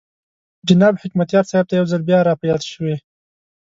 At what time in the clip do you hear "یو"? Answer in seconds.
1.75-1.89